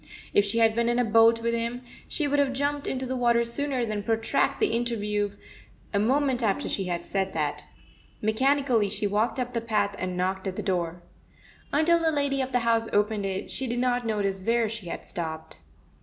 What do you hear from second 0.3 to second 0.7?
If she